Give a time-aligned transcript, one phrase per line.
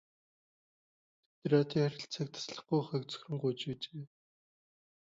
[1.37, 4.03] Тэд радио харилцааг таслахгүй байхыг цөхрөн гуйж байжээ.